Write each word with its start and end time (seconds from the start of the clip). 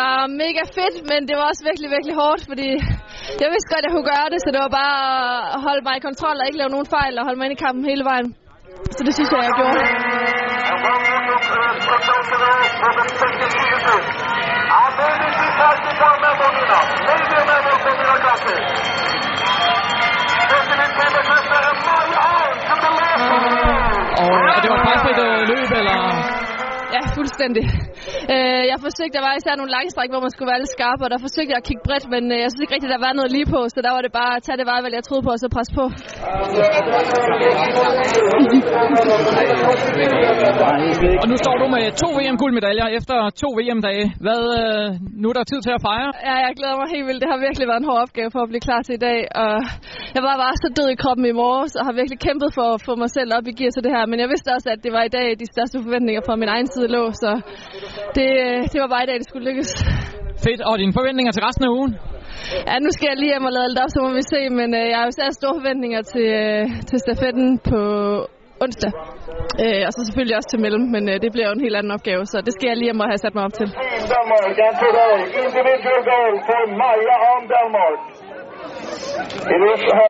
var 0.00 0.14
mega 0.42 0.62
fedt, 0.76 0.96
men 1.10 1.20
det 1.28 1.34
var 1.38 1.46
også 1.50 1.62
virkelig, 1.68 1.88
virkelig 1.96 2.14
hårdt, 2.22 2.42
fordi 2.50 2.68
jeg 3.42 3.48
vidste 3.54 3.70
godt, 3.72 3.82
at 3.82 3.86
jeg 3.86 3.94
kunne 3.94 4.10
gøre 4.14 4.28
det, 4.32 4.38
så 4.44 4.48
det 4.54 4.60
var 4.64 4.72
bare 4.82 4.96
at 5.54 5.60
holde 5.66 5.82
mig 5.86 5.94
i 5.96 6.06
kontrol 6.08 6.36
og 6.40 6.46
ikke 6.48 6.60
lave 6.60 6.74
nogen 6.74 6.88
fejl 6.96 7.14
og 7.18 7.24
holde 7.26 7.38
mig 7.38 7.46
ind 7.46 7.56
i 7.58 7.64
kampen 7.66 7.82
hele 7.92 8.04
vejen. 8.10 8.28
Så 8.96 9.00
det 9.06 9.12
synes 9.16 9.30
jeg, 9.32 9.40
jeg 9.48 9.54
gjorde. 9.60 9.78
Fuldstændig. 27.18 27.64
Øh, 28.34 28.62
jeg 28.72 28.78
forsøgte, 28.86 29.14
der 29.18 29.24
var 29.28 29.34
især 29.40 29.54
nogle 29.60 29.72
langstræk, 29.76 30.10
hvor 30.12 30.22
man 30.26 30.32
skulle 30.34 30.50
være 30.52 30.60
lidt 30.62 30.72
skarp, 30.76 31.00
og 31.04 31.08
der 31.12 31.18
forsøgte 31.26 31.50
jeg 31.52 31.60
at 31.62 31.66
kigge 31.68 31.82
bredt, 31.88 32.06
men 32.14 32.22
øh, 32.34 32.38
jeg 32.44 32.48
synes 32.50 32.62
ikke 32.64 32.74
rigtigt, 32.76 32.94
der 32.96 33.02
var 33.06 33.12
noget 33.18 33.30
lige 33.36 33.48
på, 33.54 33.60
så 33.74 33.78
der 33.86 33.92
var 33.96 34.02
det 34.06 34.12
bare 34.20 34.32
at 34.38 34.42
tage 34.46 34.58
det 34.60 34.66
vejvalg, 34.72 34.94
jeg 34.98 35.04
troede 35.08 35.22
på, 35.26 35.30
og 35.36 35.40
så 35.42 35.48
presse 35.56 35.72
på. 35.78 35.84
Og 41.22 41.26
nu 41.32 41.36
står 41.44 41.56
du 41.62 41.66
med 41.76 41.84
to 42.02 42.08
VM-guldmedaljer 42.18 42.86
efter 42.98 43.16
to 43.42 43.48
VM-dage. 43.58 44.04
Hvad, 44.24 44.42
øh, 44.60 44.86
nu 45.22 45.26
er 45.30 45.36
der 45.38 45.44
tid 45.52 45.60
til 45.66 45.72
at 45.78 45.82
fejre? 45.88 46.10
Ja, 46.28 46.34
jeg 46.46 46.52
glæder 46.58 46.76
mig 46.80 46.88
helt 46.94 47.06
vildt. 47.08 47.20
Det 47.22 47.30
har 47.32 47.38
virkelig 47.46 47.66
været 47.70 47.80
en 47.82 47.88
hård 47.90 48.00
opgave 48.06 48.30
for 48.34 48.40
at 48.44 48.48
blive 48.52 48.64
klar 48.68 48.80
til 48.86 48.94
i 49.00 49.02
dag, 49.08 49.20
og 49.42 49.54
jeg 50.16 50.22
var 50.26 50.34
bare 50.44 50.56
så 50.64 50.68
død 50.78 50.88
i 50.94 51.00
kroppen 51.02 51.24
i 51.32 51.34
morges, 51.42 51.72
og 51.78 51.82
har 51.88 51.94
virkelig 52.00 52.20
kæmpet 52.26 52.50
for 52.58 52.66
at 52.74 52.80
få 52.86 52.92
mig 53.02 53.10
selv 53.16 53.30
op 53.36 53.46
i 53.50 53.52
gear 53.58 53.72
til 53.74 53.82
det 53.86 53.92
her, 53.96 54.04
men 54.10 54.18
jeg 54.22 54.28
vidste 54.32 54.48
også, 54.56 54.68
at 54.74 54.80
det 54.84 54.92
var 54.96 55.02
i 55.06 55.12
dag, 55.18 55.26
de 55.42 55.46
største 55.54 55.76
forventninger 55.84 56.22
fra 56.26 56.34
min 56.42 56.50
egen 56.54 56.68
side 56.74 56.88
lå, 56.96 57.04
så 57.22 57.30
det, 58.16 58.28
det 58.72 58.78
var 58.82 58.90
bare 58.94 59.04
i 59.06 59.08
dag, 59.10 59.16
det 59.20 59.28
skulle 59.28 59.46
lykkes. 59.50 59.70
Fedt. 60.44 60.60
Og 60.68 60.74
dine 60.82 60.94
forventninger 60.98 61.32
til 61.32 61.42
resten 61.46 61.64
af 61.68 61.72
ugen? 61.78 61.92
Ja, 62.68 62.74
nu 62.84 62.90
skal 62.94 63.06
jeg 63.10 63.16
lige 63.20 63.32
hjem 63.32 63.48
og 63.48 63.52
lade 63.56 63.68
lidt 63.70 63.82
op, 63.84 63.90
så 63.94 63.98
må 64.04 64.10
vi 64.20 64.24
se, 64.34 64.40
men 64.58 64.68
øh, 64.80 64.84
jeg 64.92 64.98
har 65.00 65.06
jo 65.08 65.14
særlig 65.20 65.36
store 65.40 65.54
forventninger 65.60 66.00
til, 66.12 66.26
øh, 66.42 66.64
til 66.88 66.98
stafetten 67.04 67.48
på 67.70 67.80
onsdag. 68.64 68.92
Øh, 69.64 69.82
og 69.88 69.92
så 69.96 70.00
selvfølgelig 70.08 70.36
også 70.38 70.50
til 70.50 70.60
mellem, 70.64 70.84
men 70.94 71.02
øh, 71.12 71.16
det 71.24 71.30
bliver 71.34 71.46
jo 71.48 71.54
en 71.58 71.64
helt 71.66 71.76
anden 71.80 71.92
opgave, 71.96 72.22
så 72.32 72.36
det 72.46 72.52
skal 72.54 72.66
jeg 72.70 72.76
lige 72.76 72.88
hjem 72.90 73.02
og 73.04 73.08
have 73.12 73.22
sat 73.24 73.34
mig 73.36 73.44
op 73.48 73.54
til. 73.60 73.68
Individual 75.42 76.00
goal 76.10 76.34
for 76.48 76.60
Maja 76.80 77.16